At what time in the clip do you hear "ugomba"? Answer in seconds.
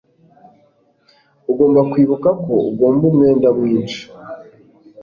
1.51-1.79, 2.69-3.03